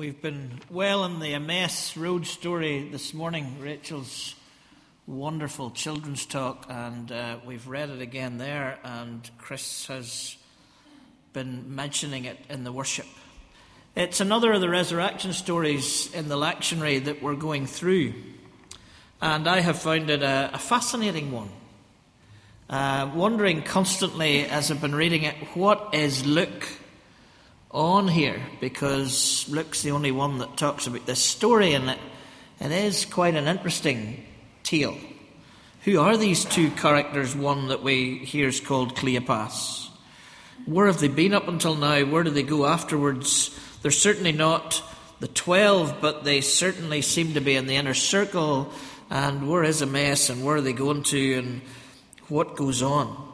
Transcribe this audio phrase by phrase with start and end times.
[0.00, 4.34] We've been well in the Emmaus Road story this morning, Rachel's
[5.06, 10.38] wonderful children's talk, and uh, we've read it again there, and Chris has
[11.34, 13.04] been mentioning it in the worship.
[13.94, 18.14] It's another of the resurrection stories in the lectionary that we're going through,
[19.20, 21.50] and I have found it a, a fascinating one.
[22.70, 26.66] Uh, wondering constantly as I've been reading it, what is Luke
[27.70, 31.98] on here because Luke's the only one that talks about this story, and it,
[32.60, 34.26] it is quite an interesting
[34.62, 34.96] tale.
[35.84, 37.34] Who are these two characters?
[37.34, 39.88] One that we hear is called Cleopas.
[40.66, 42.04] Where have they been up until now?
[42.04, 43.58] Where do they go afterwards?
[43.82, 44.82] They're certainly not
[45.20, 48.72] the twelve, but they certainly seem to be in the inner circle.
[49.08, 51.62] And where is Emmaus, and where are they going to, and
[52.28, 53.28] what goes on?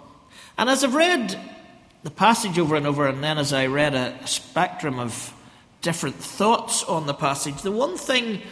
[0.56, 1.38] And as I've read
[2.06, 5.34] the passage over and over, and then as I read a spectrum of
[5.82, 8.42] different thoughts on the passage, the one thing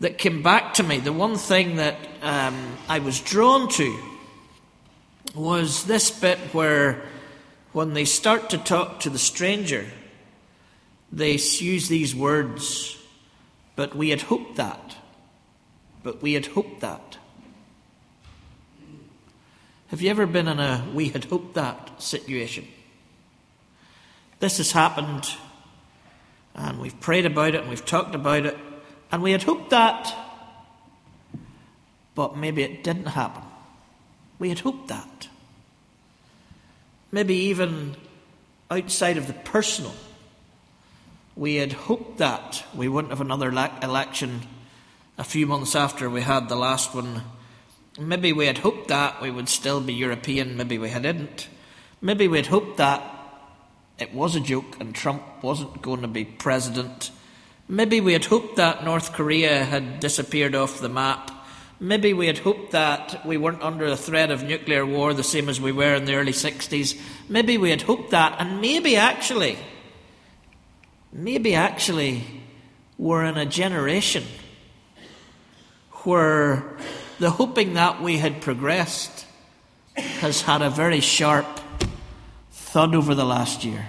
[0.00, 3.98] that came back to me, the one thing that um, I was drawn to,
[5.34, 7.06] was this bit where,
[7.72, 9.86] when they start to talk to the stranger,
[11.10, 12.98] they use these words,
[13.76, 14.94] but we had hoped that.
[16.02, 17.16] But we had hoped that.
[19.88, 22.68] Have you ever been in a we had hoped that situation?
[24.38, 25.26] This has happened,
[26.54, 28.56] and we've prayed about it, and we've talked about it,
[29.10, 30.14] and we had hoped that,
[32.14, 33.42] but maybe it didn't happen.
[34.38, 35.28] We had hoped that.
[37.10, 37.96] Maybe even
[38.70, 39.94] outside of the personal,
[41.34, 44.42] we had hoped that we wouldn't have another election
[45.16, 47.22] a few months after we had the last one
[47.98, 51.48] Maybe we had hoped that we would still be European, maybe we hadn't.
[52.00, 53.02] Maybe we had hoped that
[53.98, 57.10] it was a joke and Trump wasn't going to be president.
[57.68, 61.32] Maybe we had hoped that North Korea had disappeared off the map.
[61.80, 65.48] Maybe we had hoped that we weren't under the threat of nuclear war the same
[65.48, 67.00] as we were in the early 60s.
[67.28, 69.58] Maybe we had hoped that, and maybe actually,
[71.12, 72.24] maybe actually,
[72.96, 74.24] we're in a generation
[76.04, 76.78] where
[77.18, 79.26] the hoping that we had progressed
[79.96, 81.46] has had a very sharp
[82.52, 83.86] thud over the last year.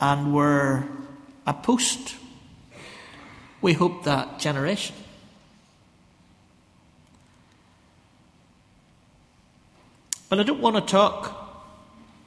[0.00, 0.84] And we're
[1.46, 2.14] a post.
[3.60, 4.94] We hope that generation.
[10.28, 11.64] But I don't want to talk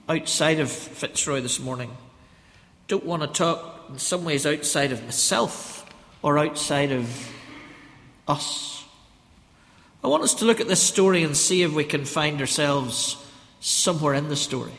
[0.10, 1.96] outside of Fitzroy this morning.
[2.88, 5.86] Don't want to talk in some ways outside of myself
[6.22, 7.32] or outside of
[8.28, 8.81] us.
[10.04, 13.18] I want us to look at this story and see if we can find ourselves
[13.60, 14.74] somewhere in the story.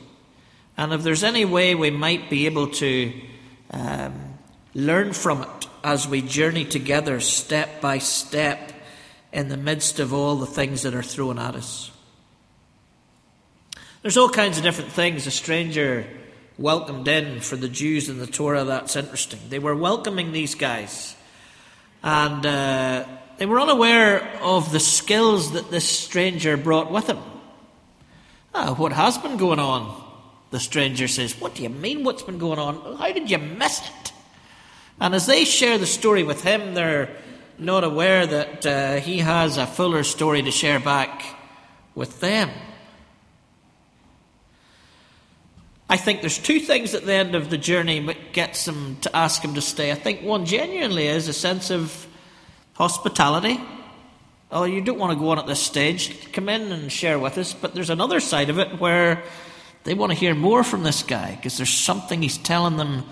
[0.76, 3.12] And if there's any way we might be able to
[3.70, 4.38] um,
[4.74, 8.72] learn from it as we journey together step by step
[9.32, 11.92] in the midst of all the things that are thrown at us.
[14.02, 15.28] There's all kinds of different things.
[15.28, 16.04] A stranger
[16.58, 19.38] welcomed in for the Jews in the Torah, that's interesting.
[19.48, 21.14] They were welcoming these guys.
[22.02, 23.04] And uh,
[23.38, 27.18] they were unaware of the skills that this stranger brought with him.
[28.54, 30.00] Ah, what has been going on?
[30.50, 32.96] The stranger says, What do you mean, what's been going on?
[32.98, 34.12] How did you miss it?
[35.00, 37.16] And as they share the story with him, they're
[37.58, 41.24] not aware that uh, he has a fuller story to share back
[41.94, 42.50] with them.
[45.88, 49.14] I think there's two things at the end of the journey that gets them to
[49.14, 49.92] ask him to stay.
[49.92, 52.06] I think one genuinely is a sense of
[52.74, 53.60] Hospitality.
[54.50, 56.30] Oh, you don't want to go on at this stage.
[56.32, 57.54] Come in and share with us.
[57.54, 59.22] But there's another side of it where
[59.84, 63.04] they want to hear more from this guy because there's something he's telling them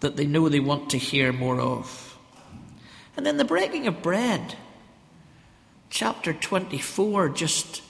[0.00, 2.18] that they know they want to hear more of.
[3.16, 4.54] And then the breaking of bread.
[5.88, 7.82] Chapter 24, just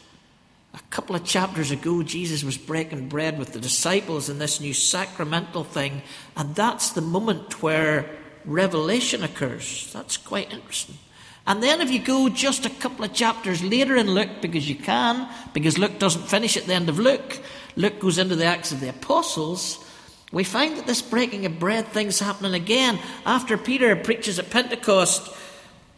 [0.74, 4.74] a couple of chapters ago, Jesus was breaking bread with the disciples in this new
[4.74, 6.02] sacramental thing.
[6.36, 8.08] And that's the moment where
[8.44, 9.90] revelation occurs.
[9.92, 10.98] That's quite interesting.
[11.46, 14.74] And then if you go just a couple of chapters later in Luke, because you
[14.74, 17.40] can, because Luke doesn't finish at the end of Luke,
[17.76, 19.84] Luke goes into the Acts of the Apostles,
[20.32, 22.98] we find that this breaking of bread thing's happening again.
[23.24, 25.32] After Peter preaches at Pentecost,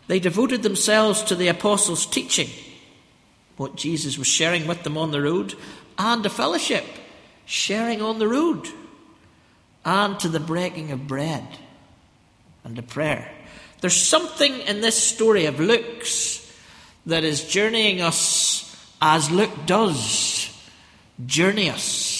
[0.06, 2.48] they devoted themselves to the apostles' teaching,
[3.56, 5.54] what Jesus was sharing with them on the road,
[5.98, 6.84] and to fellowship,
[7.46, 8.68] sharing on the road,
[9.84, 11.46] and to the breaking of bread
[12.64, 13.30] and to prayer.
[13.80, 16.44] There's something in this story of Luke's
[17.06, 18.64] that is journeying us
[19.00, 20.52] as Luke does
[21.26, 22.16] journey us.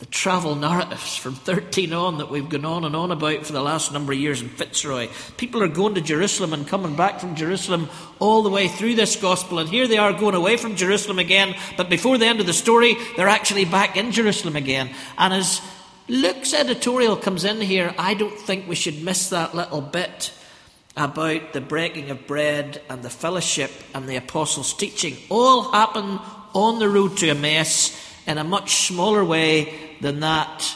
[0.00, 3.60] the travel narratives from 13 on that we've gone on and on about for the
[3.60, 5.08] last number of years in Fitzroy.
[5.36, 9.16] People are going to Jerusalem and coming back from Jerusalem all the way through this
[9.16, 12.46] gospel, and here they are going away from Jerusalem again, but before the end of
[12.46, 14.88] the story, they're actually back in Jerusalem again.
[15.18, 15.60] And as
[16.10, 20.32] Luke's editorial comes in here, I don't think we should miss that little bit
[20.96, 25.16] about the breaking of bread and the fellowship and the apostles' teaching.
[25.28, 26.18] All happen
[26.52, 27.96] on the road to Emmaus
[28.26, 30.74] in a much smaller way than that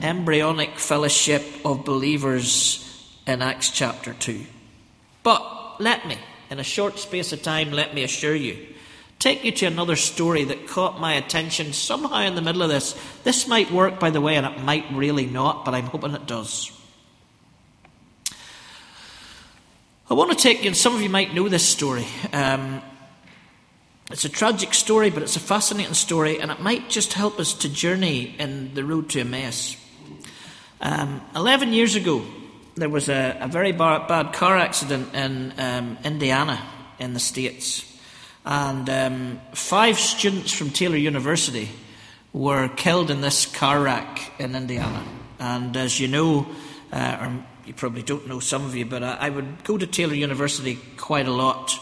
[0.00, 4.46] embryonic fellowship of believers in Acts chapter 2.
[5.22, 6.16] But let me,
[6.48, 8.66] in a short space of time, let me assure you,
[9.20, 12.98] take you to another story that caught my attention somehow in the middle of this.
[13.22, 16.26] This might work, by the way, and it might really not, but I'm hoping it
[16.26, 16.72] does.
[20.10, 22.06] I want to take you, and some of you might know this story.
[22.32, 22.82] Um,
[24.10, 27.54] it's a tragic story, but it's a fascinating story, and it might just help us
[27.54, 29.76] to journey in the road to Emmaus.
[30.80, 32.24] Um, Eleven years ago,
[32.74, 36.58] there was a, a very bar, bad car accident in um, Indiana,
[36.98, 37.84] in the States.
[38.50, 41.68] And um, five students from Taylor University
[42.32, 45.04] were killed in this car wreck in Indiana.
[45.38, 46.48] And as you know,
[46.92, 49.86] uh, or you probably don't know, some of you, but I, I would go to
[49.86, 51.78] Taylor University quite a lot.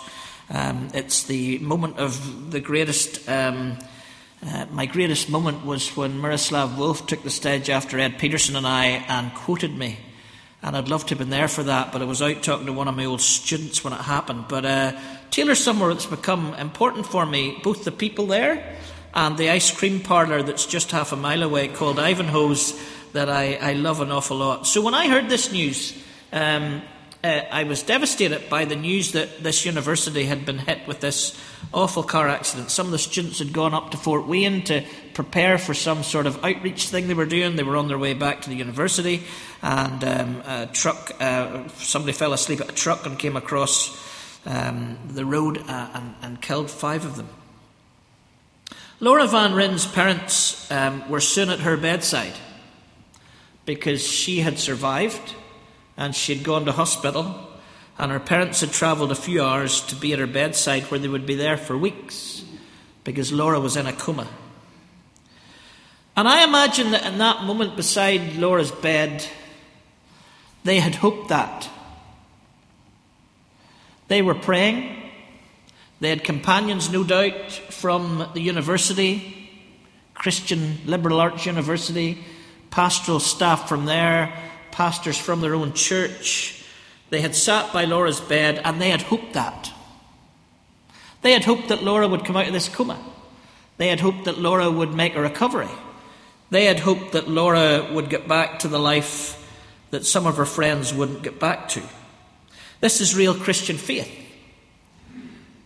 [0.51, 3.27] Um, it's the moment of the greatest.
[3.31, 3.79] Um,
[4.47, 8.67] uh, my greatest moment was when Miroslav Volf took the stage after Ed Peterson and
[8.67, 10.01] I and quoted me.
[10.61, 12.73] And I'd love to have been there for that, but I was out talking to
[12.73, 14.47] one of my old students when it happened.
[14.49, 15.01] But uh,
[15.31, 18.77] Taylor's somewhere that's become important for me, both the people there
[19.15, 22.79] and the ice cream parlour that's just half a mile away called Ivanhoe's
[23.13, 24.67] that I, I love an awful lot.
[24.67, 25.97] So when I heard this news,
[26.33, 26.83] um,
[27.25, 31.37] uh, I was devastated by the news that this university had been hit with this
[31.75, 32.71] awful car accident.
[32.71, 34.85] Some of the students had gone up to Fort Wayne to
[35.15, 37.57] prepare for some sort of outreach thing they were doing.
[37.57, 39.25] They were on their way back to the university,
[39.63, 43.99] and um, a truck, uh, somebody fell asleep at a truck and came across
[44.47, 47.29] um, the road uh, and, and, killed five of them.
[49.01, 52.35] Laura Van Ryn's parents um, were soon at her bedside
[53.65, 55.35] because she had survived
[55.97, 57.49] and she had gone to hospital,
[57.99, 61.09] and her parents had travelled a few hours to be at her bedside where they
[61.09, 62.45] would be there for weeks
[63.05, 64.29] because Laura was in a coma.
[66.17, 69.25] And I imagine that in that moment beside Laura's bed,
[70.65, 71.69] they had hoped that.
[74.09, 74.97] They were praying.
[76.01, 79.51] They had companions, no doubt, from the university,
[80.15, 82.25] Christian Liberal Arts University,
[82.71, 84.33] pastoral staff from there,
[84.71, 86.65] pastors from their own church.
[87.11, 89.73] They had sat by Laura's bed and they had hoped that.
[91.23, 92.99] They had hoped that Laura would come out of this coma.
[93.77, 95.69] They had hoped that Laura would make a recovery.
[96.51, 99.35] They had hoped that Laura would get back to the life
[99.91, 101.83] that some of her friends wouldn't get back to.
[102.81, 104.11] This is real Christian faith.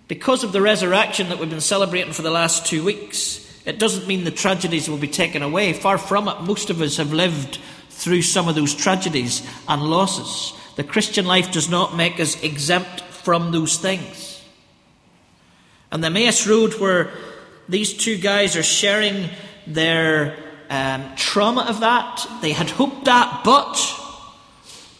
[0.08, 4.06] Because of the resurrection that we've been celebrating for the last two weeks, it doesn't
[4.06, 5.72] mean the tragedies will be taken away.
[5.72, 7.58] Far from it, most of us have lived
[7.90, 10.58] through some of those tragedies and losses.
[10.76, 14.42] The Christian life does not make us exempt from those things.
[15.90, 17.10] And the Emmaus Road, where
[17.68, 19.28] these two guys are sharing
[19.66, 20.36] their
[20.70, 23.76] um, trauma of that, they had hoped that, but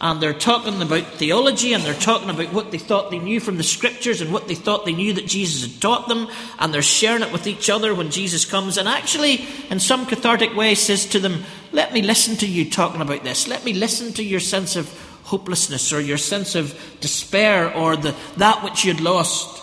[0.02, 3.56] and they're talking about theology and they're talking about what they thought they knew from
[3.56, 6.26] the scriptures and what they thought they knew that Jesus had taught them
[6.58, 8.78] and they're sharing it with each other when Jesus comes.
[8.78, 13.00] And actually in some cathartic way says to them let me listen to you talking
[13.00, 13.46] about this.
[13.46, 14.92] Let me listen to your sense of
[15.22, 19.62] hopelessness or your sense of despair or the, that which you'd lost.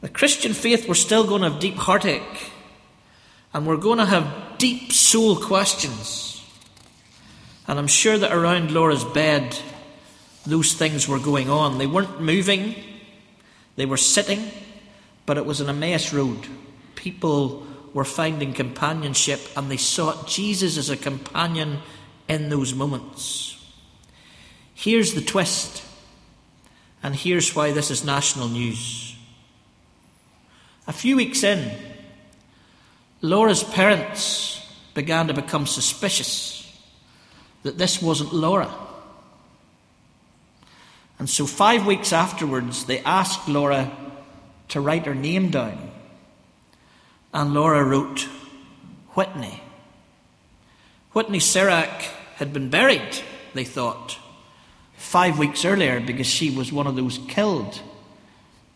[0.00, 2.52] The Christian faith we're still going to have deep heartache
[3.52, 6.41] and we're going to have deep soul questions
[7.66, 9.56] and I'm sure that around Laura's bed,
[10.44, 11.78] those things were going on.
[11.78, 12.74] They weren't moving,
[13.76, 14.50] they were sitting,
[15.26, 16.46] but it was an Emmaus road.
[16.94, 21.78] People were finding companionship and they sought Jesus as a companion
[22.28, 23.58] in those moments.
[24.74, 25.84] Here's the twist,
[27.02, 29.16] and here's why this is national news.
[30.88, 31.70] A few weeks in,
[33.20, 34.60] Laura's parents
[34.94, 36.61] began to become suspicious
[37.62, 38.72] that this wasn't Laura.
[41.18, 43.90] And so, five weeks afterwards, they asked Laura
[44.68, 45.90] to write her name down.
[47.32, 48.28] And Laura wrote
[49.14, 49.62] Whitney.
[51.12, 52.02] Whitney Cerak
[52.36, 53.22] had been buried,
[53.54, 54.18] they thought,
[54.96, 57.80] five weeks earlier because she was one of those killed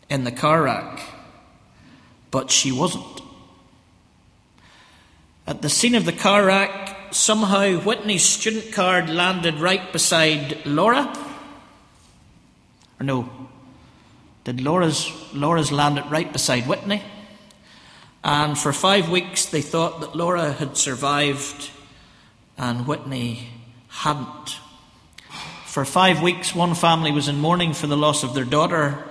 [0.09, 1.01] in the car wreck.
[2.31, 3.21] But she wasn't.
[5.45, 11.13] At the scene of the car wreck, somehow Whitney's student card landed right beside Laura.
[12.99, 13.29] Or no,
[14.43, 17.03] did Laura's, Laura's land it right beside Whitney?
[18.23, 21.71] And for five weeks they thought that Laura had survived
[22.57, 23.49] and Whitney
[23.89, 24.57] hadn't.
[25.65, 29.03] For five weeks, one family was in mourning for the loss of their daughter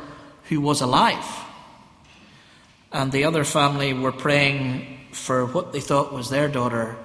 [0.48, 1.24] who was alive.
[2.92, 6.96] And the other family were praying for what they thought was their daughter,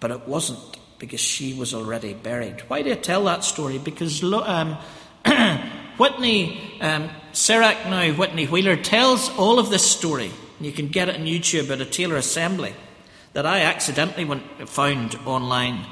[0.00, 0.58] but it wasn't
[0.98, 2.60] because she was already buried.
[2.68, 3.78] Why do I tell that story?
[3.78, 4.78] Because um,
[5.96, 7.10] Whitney, um,
[7.50, 10.30] now, Whitney Wheeler, tells all of this story.
[10.60, 12.74] You can get it on YouTube at a Taylor Assembly
[13.32, 15.84] that I accidentally went, found online.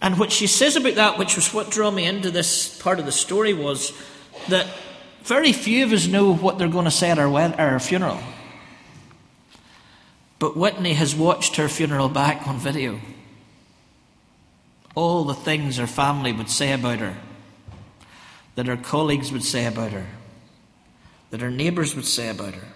[0.00, 3.04] And what she says about that, which was what drew me into this part of
[3.04, 3.92] the story, was
[4.48, 4.66] that
[5.24, 8.18] very few of us know what they're going to say at our, our funeral.
[10.38, 13.00] But Whitney has watched her funeral back on video.
[14.94, 17.16] All the things her family would say about her,
[18.54, 20.06] that her colleagues would say about her,
[21.30, 22.68] that her neighbours would say about her.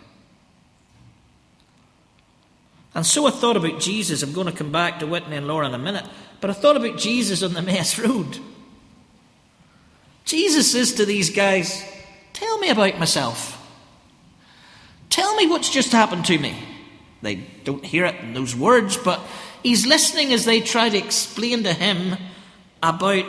[2.94, 4.22] And so I thought about Jesus.
[4.22, 6.04] I'm going to come back to Whitney and Laura in a minute.
[6.40, 8.38] But I thought about Jesus on the mess road.
[10.24, 11.82] Jesus says to these guys,
[12.32, 13.58] Tell me about myself.
[15.10, 16.56] Tell me what's just happened to me.
[17.22, 19.20] They don't hear it in those words, but
[19.62, 22.16] he's listening as they try to explain to him
[22.82, 23.24] about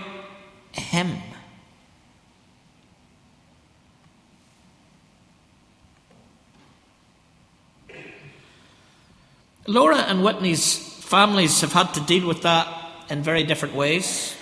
[0.72, 1.18] him.
[9.66, 12.68] Laura and Whitney's families have had to deal with that
[13.10, 14.36] in very different ways.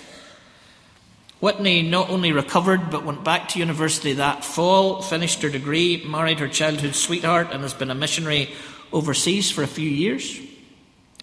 [1.38, 6.38] Whitney not only recovered but went back to university that fall, finished her degree, married
[6.38, 8.50] her childhood sweetheart, and has been a missionary
[8.92, 10.40] overseas for a few years,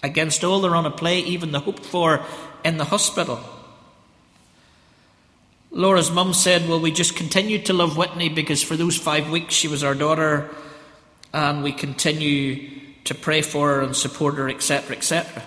[0.01, 2.23] against all the on a play, even the hoped for
[2.63, 3.39] in the hospital.
[5.71, 9.53] Laura's mum said, Well, we just continued to love Whitney because for those five weeks
[9.53, 10.49] she was our daughter,
[11.31, 12.69] and we continue
[13.03, 15.43] to pray for her and support her, etc., etc.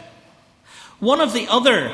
[1.00, 1.92] One of the other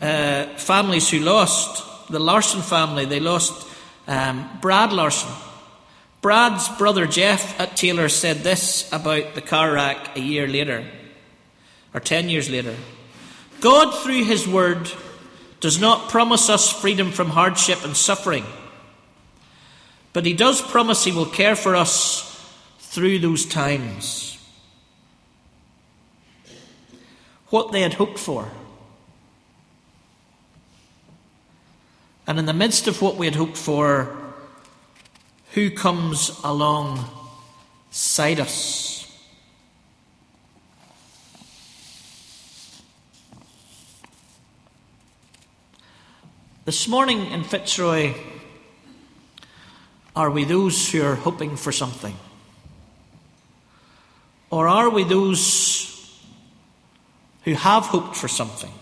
[0.00, 3.68] uh, families who lost, the Larson family, they lost
[4.06, 5.30] um, Brad Larson.
[6.22, 10.86] Brad's brother Jeff at Taylor said this about the car wreck a year later,
[11.92, 12.76] or ten years later.
[13.60, 14.88] God, through His Word,
[15.58, 18.44] does not promise us freedom from hardship and suffering,
[20.12, 22.28] but He does promise He will care for us
[22.78, 24.38] through those times.
[27.48, 28.48] What they had hoped for.
[32.28, 34.21] And in the midst of what we had hoped for,
[35.52, 38.90] who comes alongside us.
[46.64, 48.14] This morning in Fitzroy,
[50.16, 52.16] are we those who are hoping for something?
[54.48, 56.18] Or are we those
[57.44, 58.72] who have hoped for something?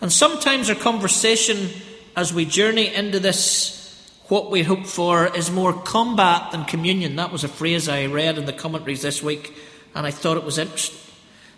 [0.00, 1.68] And sometimes our conversation
[2.16, 3.81] as we journey into this
[4.28, 7.16] what we hope for is more combat than communion.
[7.16, 9.54] That was a phrase I read in the commentaries this week,
[9.94, 10.98] and I thought it was interesting.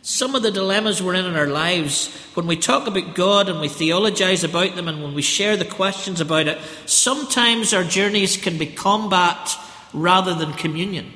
[0.02, 3.58] Some of the dilemmas we're in in our lives, when we talk about God and
[3.58, 8.36] we theologize about them and when we share the questions about it, sometimes our journeys
[8.36, 9.56] can be combat
[9.94, 11.10] rather than communion.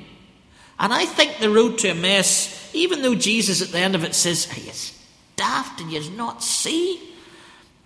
[0.79, 4.15] And I think the road to Emmaus, even though Jesus at the end of it
[4.15, 4.71] says, Are you
[5.35, 6.99] daft and you not see?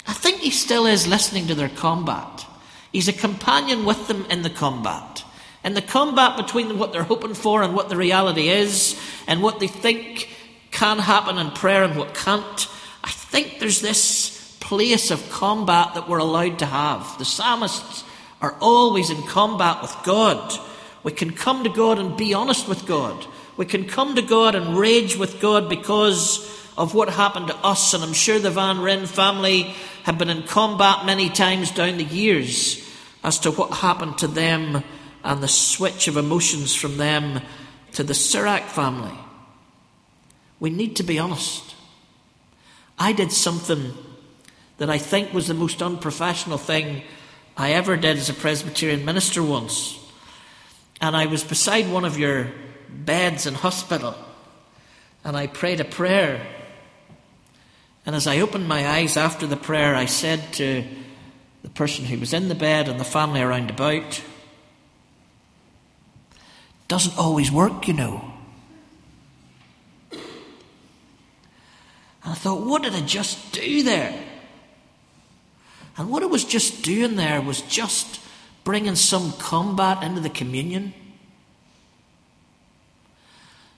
[0.08, 2.46] I think he still is listening to their combat.
[2.94, 5.26] He's a companion with them in the combat.
[5.66, 9.60] In the combat between what they're hoping for and what the reality is, and what
[9.60, 10.30] they think
[10.72, 12.68] can happen in prayer and what can't,
[13.04, 17.18] I think there's this place of combat that we're allowed to have.
[17.18, 18.04] The psalmists
[18.42, 20.54] are always in combat with God.
[21.02, 23.26] We can come to God and be honest with God.
[23.58, 27.94] We can come to God and rage with God because of what happened to us.
[27.94, 32.04] And I'm sure the Van Ryn family have been in combat many times down the
[32.04, 32.84] years
[33.24, 34.84] as to what happened to them
[35.24, 37.42] and the switch of emotions from them
[37.94, 39.18] to the Cerak family.
[40.60, 41.76] We need to be honest.
[43.00, 43.94] I did something
[44.78, 47.04] that I think was the most unprofessional thing
[47.56, 50.00] I ever did as a Presbyterian minister once.
[51.00, 52.52] And I was beside one of your
[52.90, 54.16] beds in hospital,
[55.24, 56.46] and I prayed a prayer.
[58.06, 60.84] And as I opened my eyes after the prayer, I said to
[61.64, 64.22] the person who was in the bed and the family around about.
[66.90, 68.34] Doesn't always work, you know.
[70.12, 70.22] And
[72.32, 74.14] I thought, what did I just do there?
[75.98, 78.20] And what I was just doing there was just
[78.64, 80.94] bringing some combat into the communion.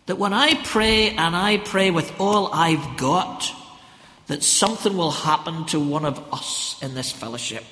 [0.06, 3.52] That when I pray and I pray with all I've got,
[4.28, 7.64] that something will happen to one of us in this fellowship.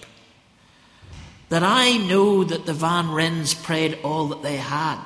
[1.50, 5.02] That I know that the Van Ryns prayed all that they had.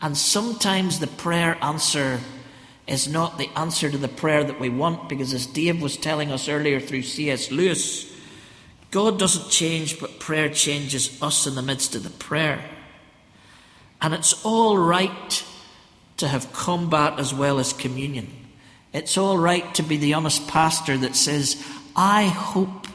[0.00, 2.20] And sometimes the prayer answer
[2.86, 6.30] is not the answer to the prayer that we want, because as Dave was telling
[6.30, 7.50] us earlier through C.S.
[7.50, 8.12] Lewis,
[8.90, 12.64] God doesn't change, but prayer changes us in the midst of the prayer.
[14.00, 15.44] And it's all right
[16.18, 18.45] to have combat as well as communion.
[18.96, 21.62] It's all right to be the honest pastor that says,
[21.94, 22.86] I hope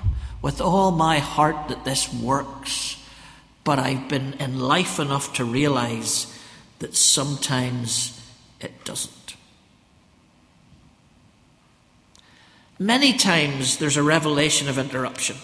[0.41, 2.98] with all my heart that this works,
[3.63, 6.25] but I've been in life enough to realize
[6.79, 8.20] that sometimes
[8.60, 9.36] it doesn't.
[12.79, 15.36] Many times there's a revelation of interruption,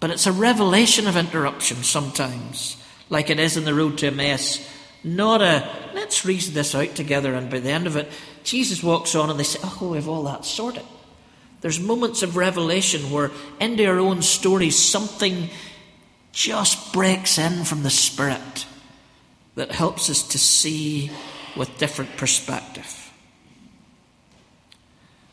[0.00, 2.76] but it's a revelation of interruption sometimes,
[3.08, 4.70] like it is in the road to Emmaus.
[5.02, 8.10] Not a, let's reason this out together, and by the end of it,
[8.46, 10.84] Jesus walks on and they say, Oh, we have all that sorted.
[11.60, 15.50] There's moments of revelation where, into our own stories, something
[16.32, 18.66] just breaks in from the Spirit
[19.56, 21.10] that helps us to see
[21.56, 23.10] with different perspective.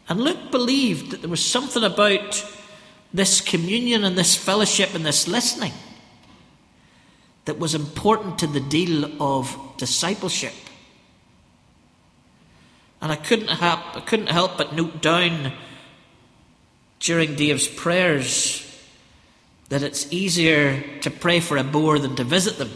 [0.09, 2.43] And Luke believed that there was something about
[3.13, 5.73] this communion and this fellowship and this listening
[7.45, 10.53] that was important to the deal of discipleship.
[13.03, 15.51] And I couldn't help, I couldn't help but note down
[16.99, 18.65] during Dave's prayers
[19.69, 22.71] that it's easier to pray for a boar than to visit them.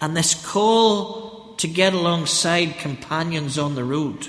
[0.00, 4.28] And this call to get alongside companions on the road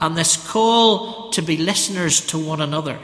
[0.00, 2.98] and this call to be listeners to one another,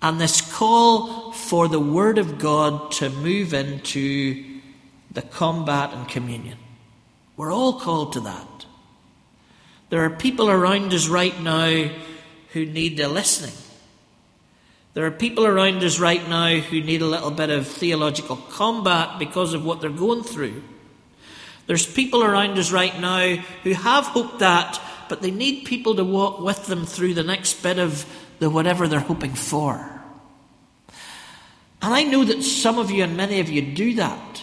[0.00, 4.60] and this call for the Word of God to move into
[5.10, 6.58] the combat and communion.
[7.36, 8.66] We're all called to that.
[9.90, 11.90] There are people around us right now
[12.52, 13.54] who need a listening.
[14.94, 19.18] There are people around us right now who need a little bit of theological combat
[19.18, 20.62] because of what they're going through.
[21.66, 24.80] There's people around us right now who have hoped that
[25.12, 28.06] but they need people to walk with them through the next bit of
[28.38, 29.76] the whatever they're hoping for.
[31.82, 34.42] And I know that some of you and many of you do that.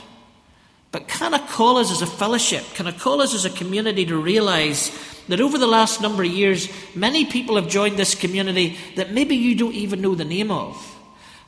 [0.92, 2.64] But can I call us as a fellowship?
[2.74, 4.92] Can I call us as a community to realize
[5.28, 9.36] that over the last number of years, many people have joined this community that maybe
[9.36, 10.96] you don't even know the name of?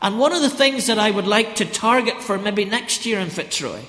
[0.02, 3.20] And one of the things that I would like to target for maybe next year
[3.20, 3.82] in Fitzroy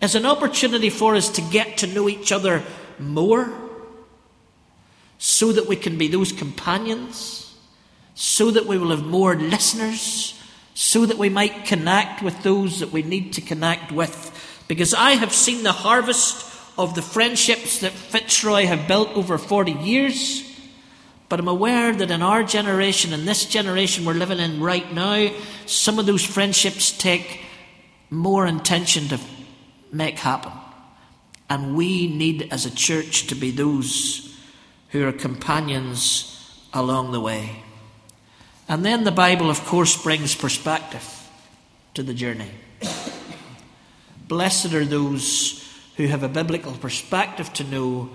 [0.00, 2.62] is an opportunity for us to get to know each other
[2.98, 3.52] more
[5.18, 7.56] so that we can be those companions,
[8.14, 10.38] so that we will have more listeners,
[10.74, 14.30] so that we might connect with those that we need to connect with.
[14.72, 19.70] Because I have seen the harvest of the friendships that Fitzroy have built over 40
[19.70, 20.50] years.
[21.28, 25.30] But I'm aware that in our generation, in this generation we're living in right now,
[25.66, 27.42] some of those friendships take
[28.08, 29.20] more intention to
[29.92, 30.52] make happen.
[31.50, 34.34] And we need, as a church, to be those
[34.88, 37.62] who are companions along the way.
[38.70, 41.06] And then the Bible, of course, brings perspective
[41.92, 42.48] to the journey.
[44.32, 45.62] Blessed are those
[45.98, 48.08] who have a biblical perspective to know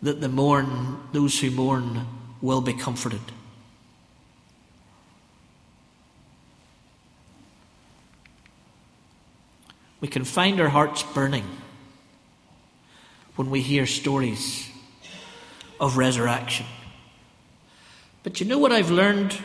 [0.00, 2.06] that the mourn, those who mourn
[2.40, 3.20] will be comforted.
[10.00, 11.44] We can find our hearts burning
[13.34, 14.70] when we hear stories
[15.78, 16.64] of resurrection.
[18.22, 19.38] But you know what I've learned?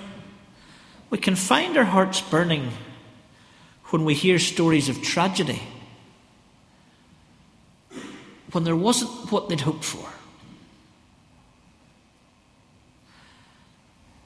[1.09, 2.71] We can find our hearts burning
[3.87, 5.61] when we hear stories of tragedy,
[8.51, 10.07] when there wasn't what they'd hoped for.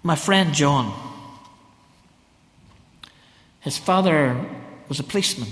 [0.04, 0.94] My friend John,
[3.62, 4.46] his father
[4.88, 5.50] was a policeman,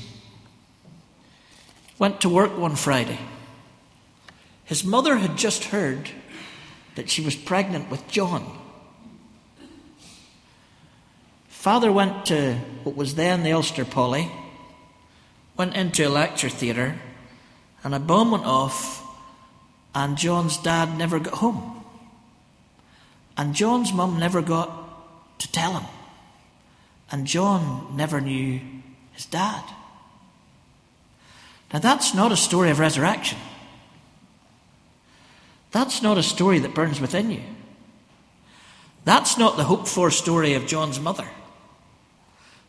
[1.98, 3.20] went to work one Friday.
[4.66, 6.10] His mother had just heard
[6.96, 8.60] that she was pregnant with John.
[11.48, 14.32] Father went to what was then the Ulster Poly,
[15.58, 17.00] went into a lecture theatre,
[17.84, 19.04] and a bomb went off,
[19.94, 21.84] and John's dad never got home.
[23.38, 25.90] And John's mum never got to tell him.
[27.12, 28.62] And John never knew
[29.12, 29.64] his dad.
[31.74, 33.40] Now, that's not a story of resurrection.
[35.72, 37.42] That's not a story that burns within you.
[39.06, 41.28] That's not the hoped for story of John's mother.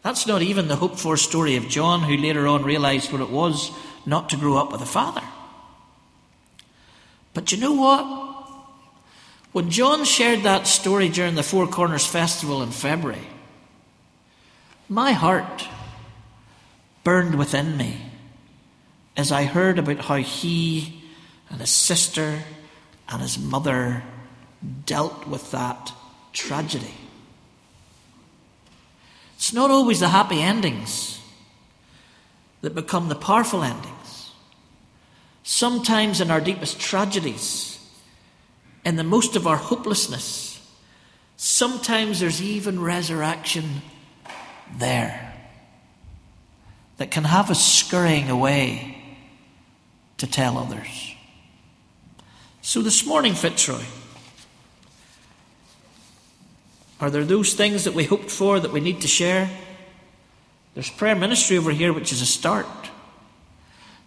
[0.02, 3.30] That's not even the hoped for story of John, who later on realized what it
[3.30, 3.70] was
[4.06, 5.22] not to grow up with a father.
[7.32, 8.24] But you know what?
[9.52, 13.26] When John shared that story during the Four Corners Festival in February,
[14.88, 15.68] my heart
[17.04, 18.00] burned within me
[19.16, 21.02] as I heard about how he
[21.50, 22.40] and his sister
[23.08, 24.02] and his mother
[24.86, 25.92] dealt with that
[26.32, 26.94] tragedy.
[29.36, 31.20] It's not always the happy endings
[32.62, 33.93] that become the powerful endings.
[35.44, 37.78] Sometimes in our deepest tragedies,
[38.82, 40.58] in the most of our hopelessness,
[41.36, 43.82] sometimes there's even resurrection
[44.78, 45.34] there
[46.96, 48.96] that can have us scurrying away
[50.16, 51.14] to tell others.
[52.62, 53.84] So this morning, Fitzroy,
[57.00, 59.50] are there those things that we hoped for that we need to share?
[60.72, 62.66] There's prayer ministry over here, which is a start.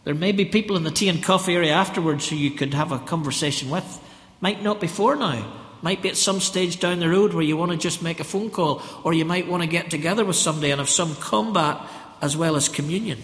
[0.07, 2.93] There may be people in the tea and coffee area afterwards who you could have
[2.93, 3.99] a conversation with.
[4.39, 5.45] Might not be for now.
[5.81, 8.23] Might be at some stage down the road where you want to just make a
[8.23, 11.81] phone call, or you might want to get together with somebody and have some combat
[12.21, 13.19] as well as communion.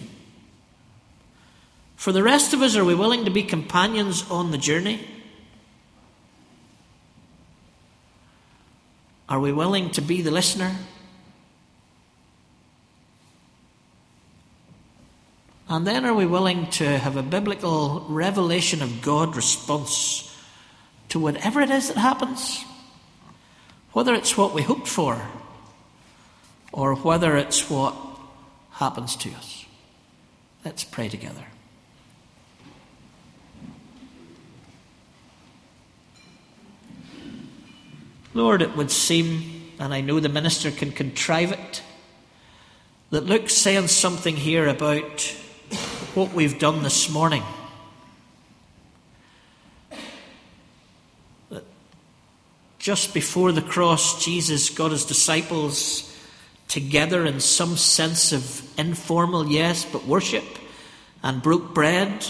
[1.96, 5.08] For the rest of us, are we willing to be companions on the journey?
[9.26, 10.76] Are we willing to be the listener?
[15.74, 20.32] And then are we willing to have a biblical revelation of God response
[21.08, 22.64] to whatever it is that happens?
[23.90, 25.20] Whether it's what we hoped for
[26.72, 27.92] or whether it's what
[28.70, 29.64] happens to us.
[30.64, 31.44] Let's pray together.
[38.32, 41.82] Lord, it would seem, and I know the minister can contrive it,
[43.10, 45.40] that Luke's saying something here about
[46.14, 47.42] what we've done this morning.
[52.78, 56.14] Just before the cross, Jesus got his disciples
[56.68, 60.44] together in some sense of informal, yes, but worship,
[61.22, 62.26] and broke bread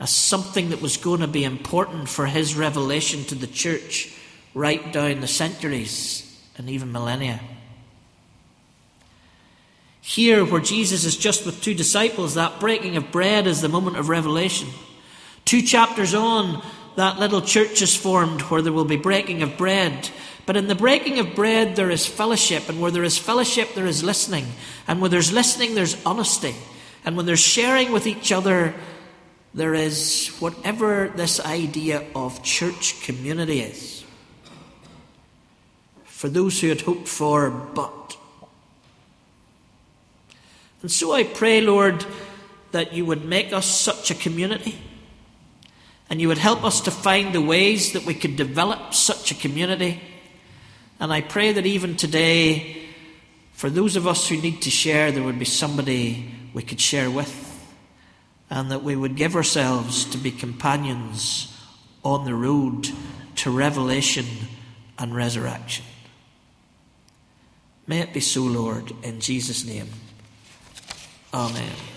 [0.00, 4.12] as something that was going to be important for his revelation to the church
[4.54, 7.40] right down the centuries and even millennia.
[10.06, 13.96] Here, where Jesus is just with two disciples, that breaking of bread is the moment
[13.96, 14.68] of revelation.
[15.46, 16.62] Two chapters on,
[16.96, 20.10] that little church is formed where there will be breaking of bread.
[20.44, 22.68] But in the breaking of bread, there is fellowship.
[22.68, 24.44] And where there is fellowship, there is listening.
[24.86, 26.54] And where there's listening, there's honesty.
[27.06, 28.74] And when there's sharing with each other,
[29.54, 34.04] there is whatever this idea of church community is
[36.04, 38.03] for those who had hoped for but.
[40.84, 42.04] And so I pray, Lord,
[42.72, 44.76] that you would make us such a community
[46.10, 49.34] and you would help us to find the ways that we could develop such a
[49.34, 50.02] community.
[51.00, 52.82] And I pray that even today,
[53.54, 57.10] for those of us who need to share, there would be somebody we could share
[57.10, 57.66] with,
[58.50, 61.50] and that we would give ourselves to be companions
[62.04, 62.90] on the road
[63.36, 64.26] to revelation
[64.98, 65.86] and resurrection.
[67.86, 69.88] May it be so, Lord, in Jesus' name.
[71.34, 71.93] Amen.